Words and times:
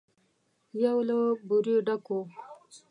يو 0.83 0.97
له 1.07 1.19
بورې 1.47 1.75
ډک 1.87 2.05
و. 2.13 2.17